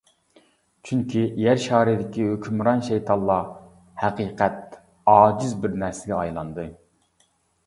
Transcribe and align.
چۈنكى، 0.89 1.25
يەر 1.41 1.59
شارىدىكى 1.65 2.25
ھۆكۈمران 2.29 2.81
شەيتانلار. 2.89 3.47
ھەقىقەت. 4.05 4.59
ئاجىز 5.15 5.55
بىر 5.63 5.77
نەرسىگە 5.85 6.19
ئايلاندى. 6.23 6.69